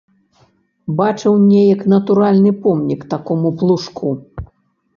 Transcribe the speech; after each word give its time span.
Бачыў 1.01 1.33
неяк 1.49 1.85
натуральны 1.93 2.55
помнік 2.65 3.07
такому 3.15 3.55
плужку. 3.61 4.09